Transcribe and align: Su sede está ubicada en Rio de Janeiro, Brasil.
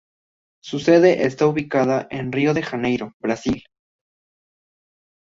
Su 0.63 0.79
sede 0.79 1.27
está 1.27 1.45
ubicada 1.45 2.07
en 2.09 2.31
Rio 2.31 2.55
de 2.55 2.63
Janeiro, 2.63 3.13
Brasil. 3.21 3.63